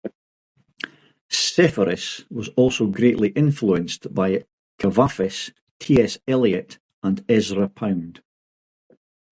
Seferis 1.29 2.25
was 2.31 2.49
also 2.57 2.87
greatly 2.87 3.29
influenced 3.35 4.11
by 4.11 4.43
Kavafis, 4.79 5.51
T. 5.79 6.01
S. 6.01 6.17
Eliot 6.27 6.79
and 7.03 7.23
Ezra 7.29 7.69
Pound. 7.69 8.23